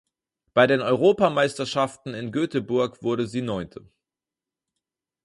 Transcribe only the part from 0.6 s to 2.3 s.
den Europameisterschaften